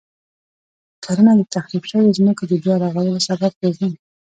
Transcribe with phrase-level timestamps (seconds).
[1.03, 3.89] کرنه د تخریب شويو ځمکو د بیا رغولو سبب ګرځي.